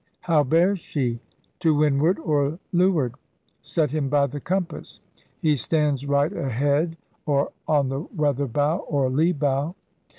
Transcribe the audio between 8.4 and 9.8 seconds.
bow, or lee bow).